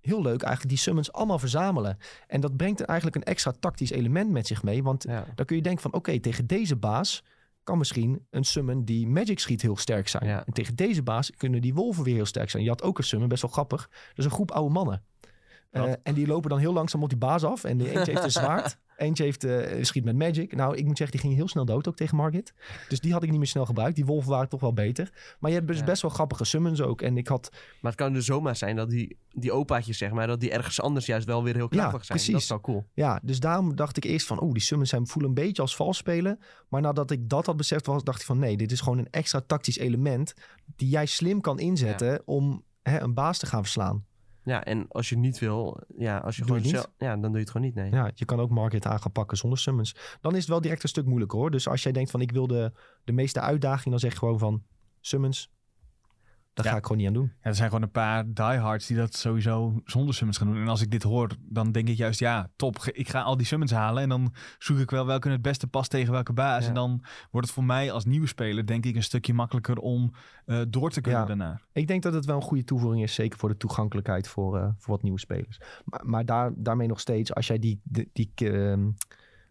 [0.00, 1.98] heel leuk eigenlijk die summons allemaal verzamelen.
[2.26, 4.82] En dat brengt eigenlijk een extra tactisch element met zich mee.
[4.82, 7.24] Want dan kun je denken van oké, tegen deze baas
[7.62, 10.44] kan misschien een summon die magic schiet heel sterk zijn.
[10.46, 12.62] En tegen deze baas kunnen die wolven weer heel sterk zijn.
[12.62, 13.90] Je had ook een summon, best wel grappig.
[14.14, 15.02] Dus een groep oude mannen.
[15.74, 17.64] Eh, en die lopen dan heel langzaam op die baas af.
[17.64, 18.76] En de eentje heeft een zwaard.
[18.96, 20.56] Eentje heeft, eh, schiet met magic.
[20.56, 22.54] Nou, ik moet zeggen, die ging heel snel dood ook tegen Margit.
[22.88, 23.96] Dus die had ik niet meer snel gebruikt.
[23.96, 25.12] Die wolven waren toch wel beter.
[25.38, 25.84] Maar je hebt dus Ja.
[25.84, 27.02] best wel grappige summons ook.
[27.02, 30.26] En ik had Maar het kan dus zomaar zijn dat die, die opaatjes, zeg maar,
[30.26, 32.18] dat die ergens anders juist wel weer heel krachtig zijn.
[32.18, 32.32] precies.
[32.32, 32.86] Dat is wel cool.
[32.92, 34.42] Ja, dus daarom dacht ik eerst van...
[34.42, 36.38] oeh, die summons zijn voelen een beetje als vals spelen.
[36.68, 38.38] Maar nadat ik dat had beseft, was, dacht ik van...
[38.38, 40.34] nee, dit is gewoon een extra tactisch element...
[40.76, 44.04] die jij slim kan inzetten om hè, een baas te gaan verslaan.
[44.44, 47.32] Ja, en als je niet wil, ja, als je Doe gewoon zelf- ja, dan doe
[47.32, 47.90] je het gewoon niet, nee.
[47.90, 49.96] Ja, je kan ook Market aan gaan pakken zonder summons.
[50.20, 51.50] Dan is het wel direct een stuk moeilijker hoor.
[51.50, 52.72] Dus als jij denkt van ik wil de,
[53.04, 53.90] de meeste uitdaging...
[53.90, 54.62] dan zeg je gewoon van
[55.00, 55.52] summons.
[56.54, 56.70] Daar Ja.
[56.70, 57.32] ga ik gewoon niet aan doen.
[57.42, 60.56] Ja, er zijn gewoon een paar diehards die dat sowieso zonder summons gaan doen.
[60.60, 62.76] En als ik dit hoor, dan denk ik juist, ja, top.
[62.92, 65.90] Ik ga al die summons halen en dan zoek ik wel welke het beste past
[65.90, 66.62] tegen welke baas.
[66.62, 66.68] Ja.
[66.68, 70.12] En dan wordt het voor mij als nieuwe speler, denk ik, een stukje makkelijker om
[70.46, 71.26] eh, door te kunnen Ja.
[71.26, 71.60] daarna.
[71.72, 73.14] Ik denk dat het wel een goede toevoeging is.
[73.14, 75.60] Zeker voor de toegankelijkheid voor, eh, voor wat nieuwe spelers.
[75.84, 78.90] Maar, maar daar, daarmee nog steeds, als jij die, die, die, ehm,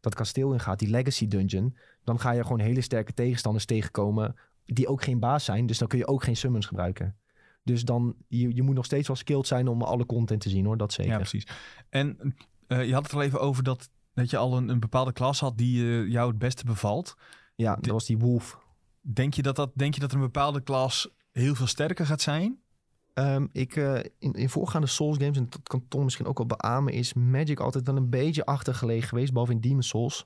[0.02, 1.78] dat kasteel ingaat, die legacy dungeon...
[2.04, 4.36] dan ga je gewoon hele sterke tegenstanders tegenkomen...
[4.66, 5.66] die ook geen baas zijn.
[5.66, 7.16] Dus dan kun je ook geen summons gebruiken.
[7.64, 10.66] Dus dan, je, je moet nog steeds wel skilled zijn om alle content te zien
[10.66, 10.78] hoor.
[10.78, 11.12] Dat zeker.
[11.12, 11.48] Ja, precies.
[11.90, 12.36] En
[12.68, 15.40] eh, je had het al even over dat, dat je al een, een bepaalde klas
[15.40, 17.16] had die eh, jou het beste bevalt.
[17.56, 18.60] Ja, dat was die wolf.
[19.02, 22.58] Denk je dat, dat, denk je dat een bepaalde klas heel veel sterker gaat zijn?
[23.14, 26.48] Ehm, ik, eh, in, in voorgaande Souls games, en dat kan Tom misschien ook wel
[26.48, 30.26] beamen, is Magic altijd wel een beetje achtergelegen geweest, behalve in Demon Souls.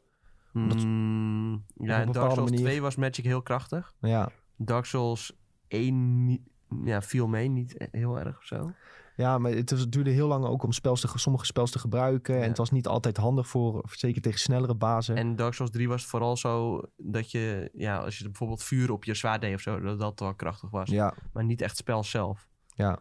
[0.54, 2.66] Dat- Mm, ja, een Dark Souls manier.
[2.66, 3.94] 2 was Magic heel krachtig.
[4.00, 5.34] Ja, Dark Souls
[5.68, 6.42] 1 niet,
[6.84, 8.72] ja, viel mee, niet heel erg of zo.
[9.16, 11.80] ja maar het, was- het duurde heel lang ook om spels te, sommige spels te
[11.80, 12.42] gebruiken.
[12.42, 15.16] En het was niet altijd handig voor, zeker tegen snellere bazen.
[15.16, 19.04] En Dark Souls 3 was vooral zo dat je, ja, als je bijvoorbeeld vuur op
[19.04, 20.90] je zwaard deed of zo, dat dat wel krachtig was.
[20.90, 22.48] ja, Maar niet echt het spel zelf.
[22.76, 23.00] ja.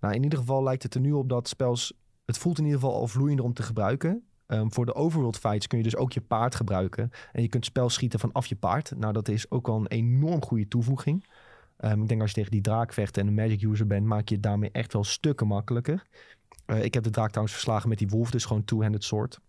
[0.00, 1.92] Nou, in ieder geval lijkt het er nu op dat spels...
[2.24, 4.26] Het voelt in ieder geval al vloeiender om te gebruiken.
[4.46, 7.10] Ehm, voor de overworld fights kun je dus ook je paard gebruiken.
[7.32, 8.92] En je kunt spel schieten vanaf je paard.
[8.96, 11.26] Nou, dat is ook wel een enorm goede toevoeging.
[11.76, 14.28] Ehm, ik denk als je tegen die draak vecht en een magic user bent, maak
[14.28, 16.06] je het daarmee echt wel stukken makkelijker.
[16.66, 19.40] Eh, ik heb de draak trouwens verslagen met die wolf, dus gewoon two-handed sword.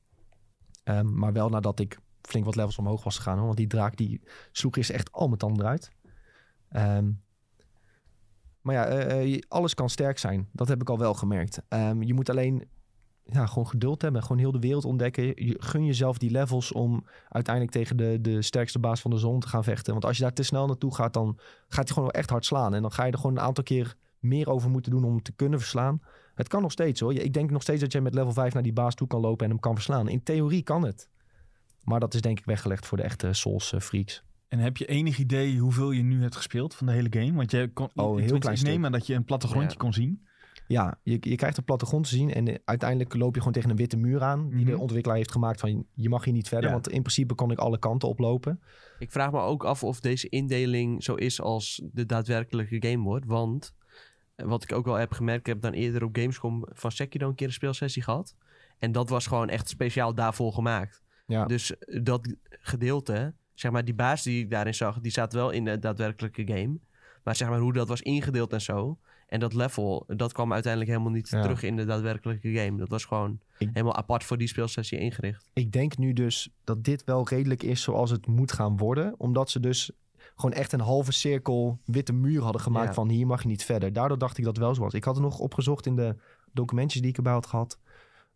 [0.83, 3.35] Ehm, maar wel nadat ik flink wat levels omhoog was gegaan.
[3.35, 5.79] Hoor, want die draak die sloeg eerst echt al mijn tanden.
[6.69, 7.11] Ehm,
[8.61, 10.49] maar ja, eh, eh, alles kan sterk zijn.
[10.51, 11.61] Dat heb ik al wel gemerkt.
[11.99, 12.67] Je moet alleen
[13.31, 14.21] ja, gewoon geduld hebben.
[14.21, 15.23] Gewoon heel de wereld ontdekken.
[15.25, 19.39] Je, gun jezelf die levels om uiteindelijk tegen de, de sterkste baas van de zon
[19.39, 19.91] te gaan vechten.
[19.93, 21.37] Want als je daar te snel naartoe gaat, dan
[21.67, 22.73] gaat hij gewoon wel echt hard slaan.
[22.73, 25.21] En dan ga je er gewoon een aantal keer meer over moeten doen om hem
[25.21, 26.01] te kunnen verslaan.
[26.35, 27.13] Het kan nog steeds hoor.
[27.13, 29.45] Ik denk nog steeds dat je met level 5 naar die baas toe kan lopen
[29.45, 30.07] en hem kan verslaan.
[30.07, 31.09] In theorie kan het.
[31.83, 34.23] Maar dat is denk ik weggelegd voor de echte Souls eh, freaks.
[34.47, 37.33] En heb je enig idee hoeveel je nu hebt gespeeld van de hele game?
[37.33, 39.83] Want je kon, Oh, een heel klein neem aan dat je een plattegrondje Ja.
[39.83, 40.25] kon zien.
[40.67, 43.75] Ja, je, je krijgt een plattegrond te zien en uiteindelijk loop je gewoon tegen een
[43.75, 44.49] witte muur aan.
[44.49, 44.65] Die Mhm.
[44.71, 46.65] de ontwikkelaar heeft gemaakt van je mag hier niet verder.
[46.67, 46.73] Ja.
[46.73, 48.61] Want in principe kon ik alle kanten oplopen.
[48.99, 53.25] Ik vraag me ook af of deze indeling zo is als de daadwerkelijke game wordt.
[53.25, 53.73] Want
[54.35, 57.27] eh, wat ik ook wel heb gemerkt, ik heb dan eerder op Gamescom van Sekiro
[57.29, 58.35] een keer een speelsessie gehad.
[58.79, 61.01] En dat was gewoon echt speciaal daarvoor gemaakt.
[61.25, 61.45] Ja.
[61.45, 65.49] Dus eh, dat gedeelte, zeg maar die baas die ik daarin zag, die zat wel
[65.49, 66.79] in de daadwerkelijke game.
[67.23, 68.97] Maar zeg maar hoe dat was ingedeeld en zo.
[69.27, 71.41] En dat level, dat kwam uiteindelijk helemaal niet Ja.
[71.41, 72.77] terug in de daadwerkelijke game.
[72.77, 75.49] Dat was gewoon Ik- helemaal apart voor die speelsessie ingericht.
[75.53, 79.15] Ik denk nu dus dat dit wel redelijk is zoals het moet gaan worden.
[79.17, 79.91] Omdat ze dus
[80.35, 82.93] gewoon echt een halve cirkel witte muur hadden gemaakt Ja.
[82.93, 83.93] van hier mag je niet verder.
[83.93, 84.93] Daardoor dacht ik dat wel zo was.
[84.93, 86.15] Ik had het nog opgezocht in de
[86.53, 87.79] documentjes die ik erbij had gehad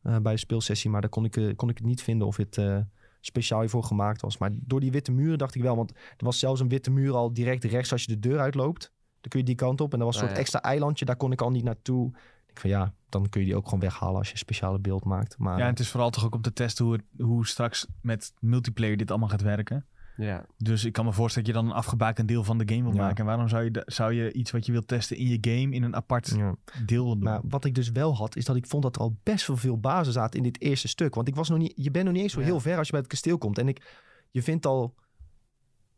[0.01, 0.89] eh, bij de speelsessie.
[0.89, 2.77] Maar daar kon ik, eh, kon ik het niet vinden of het eh,
[3.21, 4.37] speciaal hiervoor gemaakt was.
[4.37, 5.75] Maar door die witte muren dacht ik wel.
[5.75, 8.91] Want er was zelfs een witte muur al direct rechts als je de deur uitloopt.
[9.21, 9.91] Dan kun je die kant op.
[9.93, 10.43] En dat was een Ah, soort ja.
[10.43, 11.05] extra eilandje.
[11.05, 12.07] Daar kon ik al niet naartoe.
[12.07, 14.79] Ik denk van ja, dan kun je die ook gewoon weghalen als je een speciale
[14.79, 15.37] beeld maakt.
[15.37, 17.87] Maar Ja, en het is vooral toch ook om te testen hoe, het, hoe straks
[18.01, 19.85] met multiplayer dit allemaal gaat werken.
[20.17, 22.83] Ja, Dus ik kan me voorstellen dat je dan een afgebakend deel van de game
[22.83, 23.01] wil Ja.
[23.01, 23.17] maken.
[23.17, 25.83] En waarom zou je, zou je iets wat je wilt testen in je game in
[25.83, 26.55] een apart ja.
[26.85, 27.19] deel doen?
[27.23, 29.57] Maar wat ik dus wel had, is dat ik vond dat er al best wel
[29.57, 31.15] veel bazen zaten in dit eerste stuk.
[31.15, 32.45] Want ik was nog niet, je bent nog niet eens zo Ja.
[32.45, 33.57] heel ver als je bij het kasteel komt.
[33.57, 33.95] En ik,
[34.31, 34.95] je vindt al,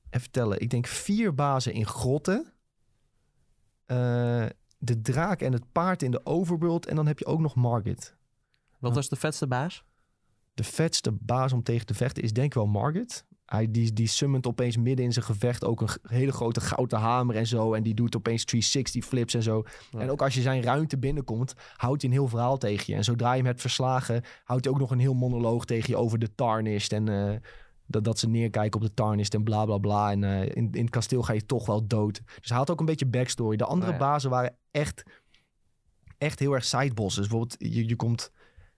[0.09, 2.53] even tellen, ik denk vier bazen in grotten.
[3.86, 4.46] Eh,
[4.78, 6.86] de draak en het paard in de overworld.
[6.86, 8.15] En dan heb je ook nog Margit.
[8.80, 9.84] wat was de vetste baas?
[10.54, 13.26] De vetste baas om tegen te vechten is denk ik wel Margit.
[13.46, 17.36] Hij, die, die summont opeens midden in zijn gevecht ook een hele grote gouden hamer
[17.36, 17.74] en zo.
[17.74, 19.63] En die doet opeens 360 flips en zo.
[19.91, 20.00] Ja.
[20.00, 22.96] En ook als je zijn ruimte binnenkomt, houdt hij een heel verhaal tegen je.
[22.96, 25.98] En zodra je hem hebt verslagen, houdt hij ook nog een heel monoloog tegen je
[25.98, 26.91] over de Tarnished.
[26.91, 27.36] En eh,
[27.88, 30.12] dat, dat ze neerkijken op de Tarnished en bla bla bla.
[30.12, 32.22] En eh, in, in het kasteel ga je toch wel dood.
[32.39, 33.58] Dus hij had ook een beetje backstory.
[33.58, 34.04] De andere Oh ja.
[34.06, 35.04] bazen waren echt,
[36.17, 37.28] echt heel erg sidebosses.
[37.28, 38.32] Bijvoorbeeld, je, je komt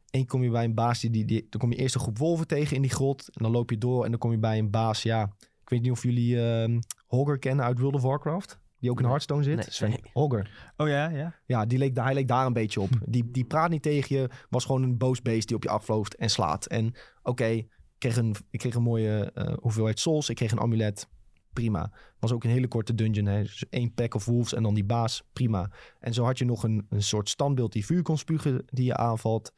[0.10, 2.18] Eén kom je bij een baas, die, die, die, dan kom je eerst een groep
[2.18, 3.30] wolven tegen in die grot.
[3.34, 5.30] En dan loop je door en dan kom je bij een baas, ja...
[5.66, 8.60] Ik weet niet of jullie ehm Hogger kennen uit World of Warcraft.
[8.80, 9.06] Die ook in.
[9.06, 9.56] Hearthstone zit.
[9.56, 10.00] Nee, Sven nee.
[10.14, 10.72] Hogger.
[10.78, 11.36] Oh ja, ja.
[11.46, 12.90] Ja, die leek, hij leek daar een beetje op.
[13.06, 14.30] Die, die praat niet tegen je.
[14.50, 16.66] Was gewoon een boos beest die op je afvlooft en slaat.
[16.66, 17.66] En oké,
[18.12, 20.30] kreeg ik kreeg een mooie eh, hoeveelheid souls.
[20.30, 21.08] Ik kreeg een amulet.
[21.54, 21.92] Prima.
[22.20, 23.26] Was ook een hele korte dungeon.
[23.26, 23.42] Hè.
[23.42, 23.66] Dus
[23.96, 25.24] pack of wolves en dan die baas.
[25.34, 25.70] Prima.
[26.00, 28.96] En zo had je nog een, een soort standbeeld die vuur kon spugen die je
[28.96, 29.54] aanvalt.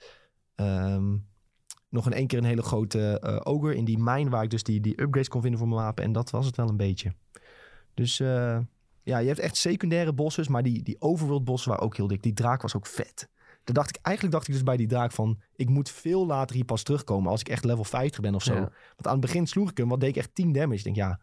[0.56, 1.18] Ehm,
[1.90, 4.64] nog in één keer een hele grote eh ogre in die mijn waar ik dus
[4.64, 6.04] die, die upgrades kon vinden voor mijn wapen.
[6.04, 7.14] En dat was het wel een beetje.
[7.94, 8.60] Dus eh,
[9.04, 12.24] ja, je hebt echt secundaire bosses, maar die, die overworld bossen waren ook heel dik.
[12.24, 13.30] Die draak was ook vet.
[13.68, 16.56] Daar dacht ik, eigenlijk dacht ik dus bij die draak van, ik moet veel later
[16.56, 18.54] hier pas terugkomen als ik echt level 50 ben of zo.
[18.54, 18.60] Ja.
[18.60, 20.78] Want aan het begin sloeg ik hem, wat deed ik echt 10 damage.
[20.78, 21.20] Ik denk, ja,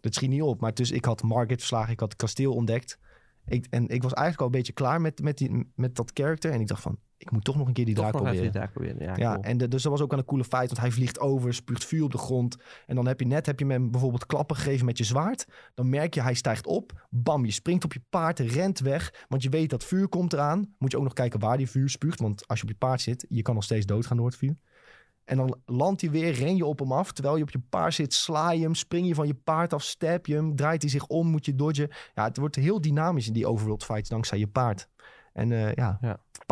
[0.00, 0.60] dat schiet niet op.
[0.60, 2.98] Maar dus ik had Market verslagen, ik had het kasteel ontdekt.
[3.46, 6.50] Ik, en ik was eigenlijk al een beetje klaar met, met, die, met dat character.
[6.50, 8.42] En ik dacht van, ik moet toch nog een keer die Toch draak proberen.
[8.42, 9.02] die draak proberen.
[9.02, 9.44] Ja, Ja, cool.
[9.44, 11.84] en de- dus dat was ook aan een coole feit, want hij vliegt over, spuugt
[11.84, 12.56] vuur op de grond.
[12.86, 15.46] En dan heb je net heb je hem bijvoorbeeld klappen gegeven met je zwaard.
[15.74, 17.06] Dan merk je, hij stijgt op.
[17.10, 19.24] Bam, je springt op je paard, rent weg.
[19.28, 20.74] Want je weet dat vuur komt eraan.
[20.78, 22.20] Moet je ook nog kijken waar die vuur spuugt.
[22.20, 24.56] Want als je op je paard zit, je kan nog steeds doodgaan door het vuur.
[25.24, 27.12] En dan landt hij weer, ren je op hem af.
[27.12, 29.82] Terwijl je op je paard zit, sla je hem, spring je van je paard af,
[29.82, 30.56] stab je hem.
[30.56, 31.88] Draait hij zich om, moet je dodgen.
[32.14, 34.88] Ja, het wordt heel dynamisch in die overworld fights dankzij je paard.
[35.36, 35.98] En eh, ja,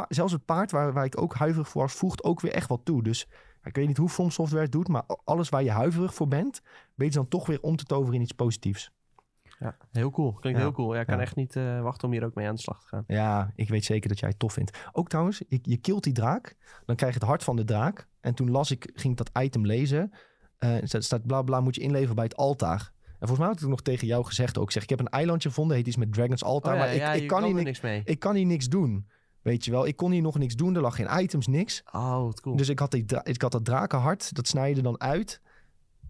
[0.08, 2.80] zelfs het paard waar, waar ik ook huiverig voor was, voegt ook weer echt wat
[2.84, 3.02] toe.
[3.02, 3.28] Dus
[3.62, 6.60] ik weet niet hoe From Software het doet, maar alles waar je huiverig voor bent,
[6.94, 8.90] weet je dan toch weer om te toveren in iets positiefs.
[9.58, 10.32] Ja, heel cool.
[10.32, 10.64] Klinkt Ja.
[10.64, 10.94] heel cool.
[10.94, 11.22] Ja, ik kan Ja.
[11.22, 13.04] echt niet eh, wachten om hier ook mee aan de slag te gaan.
[13.06, 14.78] Ja, ik weet zeker dat jij het tof vindt.
[14.92, 18.08] Ook trouwens, je, je killt die draak, dan krijg je het hart van de draak.
[18.20, 20.12] En toen las ik, ging ik dat item lezen.
[20.82, 22.92] Staat, staat bla bla, moet je inleveren bij het altaar.
[23.18, 24.72] En volgens mij had ik het nog tegen jou gezegd ook.
[24.72, 26.72] Zeg, ik heb een eilandje gevonden, heet iets met Dragon's Altaar.
[26.72, 28.02] Oh ja, maar ik, ja, ik, je kan hier er ni- niks mee.
[28.04, 29.06] ik kan hier niks doen.
[29.42, 30.74] Weet je wel, ik kon hier nog niks doen.
[30.74, 31.82] Er lag geen items, niks.
[31.92, 32.56] Oh, wat cool.
[32.56, 35.40] Dus ik had, die ik had dat drakenhart, dat snij je er dan uit.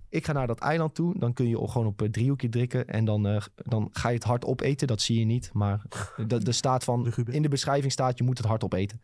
[0.09, 1.19] Ik ga naar dat eiland toe.
[1.19, 2.87] Dan kun je gewoon op een driehoekje drukken.
[2.89, 4.87] En dan, eh, dan ga je het hart opeten.
[4.87, 5.51] Dat zie je niet.
[5.53, 5.83] Maar
[6.27, 9.01] de- er staat van, in de beschrijving staat, je moet het hart opeten.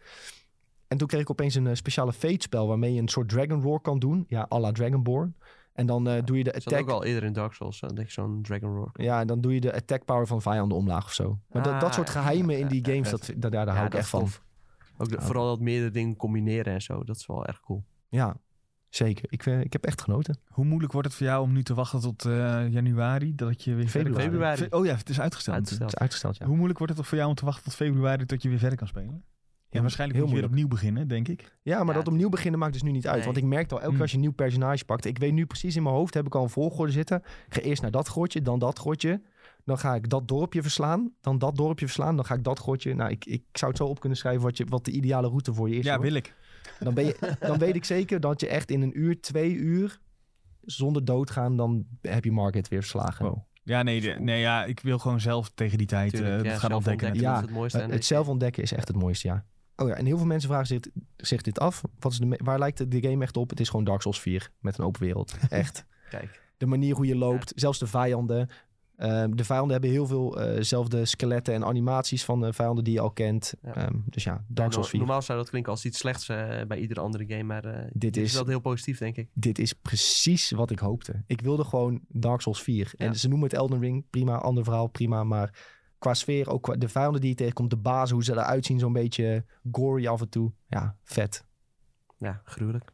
[0.88, 3.62] En toen kreeg ik opeens een eh, speciale fate spel waarmee je een soort Dragon
[3.62, 4.24] Roar kan doen.
[4.28, 5.34] Ja, à la Dragonborn.
[5.80, 6.80] En dan eh, doe je de Dat attack...
[6.80, 7.80] ook al eerder in Dark Souls.
[7.80, 8.90] denk ik zo'n Dragon Roar.
[8.92, 11.38] Ja, en dan doe je de attack power van vijanden omlaag of zo.
[11.48, 13.84] Maar dat, dat Ah, soort geheimen in die ja, games, dat, dat, daar, daar hou
[13.86, 14.28] ik dat echt van.
[14.98, 15.22] Ook de- Ja.
[15.22, 17.04] vooral dat meerdere dingen combineren en zo.
[17.04, 17.84] Dat is wel erg cool.
[18.08, 18.36] Ja,
[18.88, 19.24] zeker.
[19.28, 20.38] Ik, eh, ik heb echt genoten.
[20.48, 23.34] Hoe moeilijk wordt het voor jou om nu te wachten tot eh, januari?
[23.34, 24.66] Dat je weer Februari.
[24.70, 25.56] Oh ja, het is uitgesteld.
[25.56, 25.90] Uitgesteld.
[25.90, 26.46] Het is uitgesteld, ja.
[26.46, 28.78] Hoe moeilijk wordt het voor jou om te wachten tot februari tot je weer verder
[28.78, 29.24] kan spelen?
[29.70, 31.56] Ja, waarschijnlijk heel moet je weer opnieuw beginnen, denk ik.
[31.62, 33.16] Ja, maar Ja, dat opnieuw beginnen maakt dus nu niet uit.
[33.16, 33.24] Nee.
[33.24, 34.00] Want ik merkte al, elke keer Mm.
[34.02, 35.04] als je een nieuw personage pakt...
[35.04, 37.16] Ik weet nu precies in mijn hoofd, heb ik al een volgorde zitten.
[37.46, 39.22] Ik ga eerst naar dat grotje, dan dat grotje.
[39.64, 41.12] Dan ga ik dat dorpje verslaan.
[41.20, 42.16] Dan dat dorpje verslaan.
[42.16, 42.94] Dan ga ik dat grotje...
[42.94, 45.54] Nou, ik, ik zou het zo op kunnen schrijven wat, je, wat de ideale route
[45.54, 45.84] voor je is.
[45.84, 46.02] ja, hoor.
[46.02, 46.34] wil ik.
[46.80, 50.00] Dan, ben je, dan weet ik zeker dat je echt in een uur, twee uur...
[50.60, 53.24] zonder doodgaan, dan heb je Market weer verslagen.
[53.26, 53.38] Wow.
[53.62, 56.50] Ja, nee, de- nee ja, ik wil gewoon zelf tegen die tijd Tuurlijk, eh, ja,
[56.50, 57.06] dat gaan ontdekken.
[57.06, 57.74] ontdekken, Ja, het.
[57.74, 59.44] Eh, het zelf ontdekken is echt het mooiste, ja.
[59.80, 60.80] Oh ja, en heel veel mensen vragen zich,
[61.16, 61.82] zich dit af.
[61.98, 63.50] Wat is de, waar lijkt de game echt op?
[63.50, 65.34] Het is gewoon Dark Souls 4 met een open wereld.
[65.48, 65.84] Echt.
[66.10, 68.48] Kijk, de manier hoe je loopt, zelfs de vijanden.
[68.96, 72.92] Ehm, de vijanden hebben heel veel eh, zelfde skeletten en animaties van de vijanden die
[72.92, 73.54] je al kent.
[73.62, 73.74] Ja.
[73.74, 74.98] Ehm, dus ja, Dark Souls 4.
[74.98, 77.42] normaal zou dat klinken als iets slechts eh, bij iedere andere game.
[77.42, 79.28] Maar eh, dit, is- is wel heel positief, denk ik.
[79.32, 81.22] Dit is precies wat ik hoopte.
[81.26, 82.92] Ik wilde gewoon Dark Souls 4.
[82.96, 83.06] Ja.
[83.06, 85.24] En ze noemen het Elden Ring, prima, ander verhaal, prima.
[85.24, 88.66] Maar qua sfeer, ook qua de vijanden die je tegenkomt, de bazen, hoe ze eruit
[88.66, 90.52] zien, zo'n beetje gory af en toe.
[90.66, 91.44] Ja, vet.
[92.18, 92.92] Ja, gruwelijk.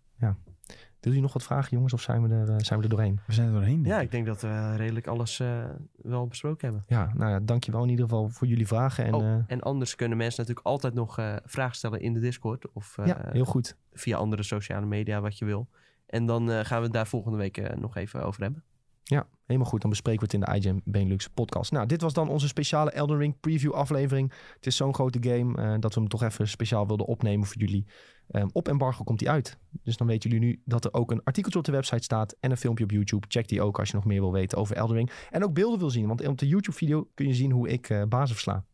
[1.01, 3.21] Wil je nog wat vragen, jongens, of zijn we er, eh, zijn we er doorheen?
[3.27, 3.83] We zijn er doorheen.
[3.83, 4.11] denk Ja, ik.
[4.11, 5.65] denk dat we redelijk alles eh,
[5.97, 6.85] wel besproken hebben.
[6.89, 9.05] Ja, nou ja, dankjewel in ieder geval voor jullie vragen.
[9.05, 12.21] En oh, eh, en anders kunnen mensen natuurlijk altijd nog eh, vragen stellen in de
[12.21, 12.73] Discord.
[12.73, 13.77] Of eh, ja, heel goed.
[13.93, 15.69] via andere sociale media, wat je wil.
[16.07, 18.63] En dan eh, gaan we het daar volgende week eh, nog even over hebben.
[19.03, 19.81] Ja, helemaal goed.
[19.81, 21.73] Dan bespreken we het in de IGN Benelux podcast.
[21.73, 24.33] Nou, dit was dan onze speciale Elden Ring preview aflevering.
[24.55, 27.57] Het is zo'n grote game eh, dat we hem toch even speciaal wilden opnemen voor
[27.57, 27.87] jullie.
[28.31, 29.59] Ehm, op embargo komt hij uit.
[29.83, 32.51] Dus dan weten jullie nu dat er ook een artikeltje op de website staat en
[32.51, 33.27] een filmpje op YouTube.
[33.29, 35.11] Check die ook als je nog meer wil weten over Elden Ring.
[35.31, 37.91] En ook beelden wil zien, want op de YouTube video kun je zien hoe ik
[37.91, 38.65] eh bazen versla.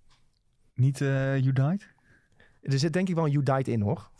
[0.74, 1.94] Niet eh You Died?
[2.62, 4.10] Er zit denk ik wel een You Died in hoor.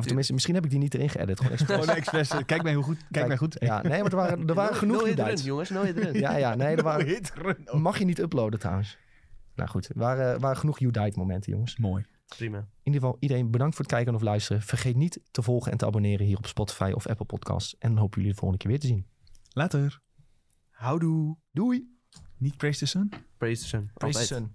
[0.00, 1.36] Of tenminste, misschien heb ik die niet erin geëdit.
[1.36, 1.80] Gewoon expres.
[1.80, 2.30] Gewoon expres.
[2.30, 2.98] eh, Kijk mij hoe goed.
[3.10, 3.56] Kijk, mij goed.
[3.58, 5.84] Ja, nee, maar er waren, er waren No- genoeg no hit run, jongens, no.
[6.12, 7.22] Ja, ja, nee, er waren,
[7.82, 8.98] Mag je niet uploaden trouwens.
[9.54, 11.76] Nou goed, er waren, waren genoeg You Died momenten, jongens.
[11.76, 12.04] Mooi.
[12.36, 12.58] Prima.
[12.58, 14.62] In ieder geval, iedereen bedankt voor het kijken of luisteren.
[14.62, 17.76] Vergeet niet te volgen en te abonneren hier op Spotify of Apple Podcasts.
[17.78, 19.06] En dan hopen jullie de volgende keer weer te zien.
[19.52, 20.00] Later.
[20.70, 21.36] Houdoe.
[21.52, 21.98] Doei!
[22.36, 23.12] Niet Praise the Sun?
[23.36, 23.90] Praise the sun.
[23.94, 24.50] Praise the Altijd.
[24.50, 24.54] sun.